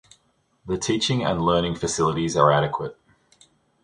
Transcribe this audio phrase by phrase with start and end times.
[0.65, 2.97] The teaching and learning facilities are adequate.